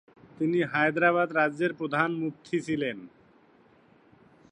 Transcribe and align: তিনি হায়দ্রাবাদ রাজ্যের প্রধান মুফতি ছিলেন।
তিনি 0.37 0.59
হায়দ্রাবাদ 0.63 1.29
রাজ্যের 1.31 1.71
প্রধান 1.73 2.09
মুফতি 2.13 2.57
ছিলেন। 2.61 2.97